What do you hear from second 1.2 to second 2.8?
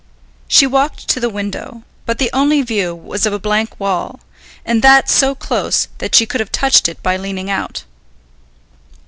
window, but the only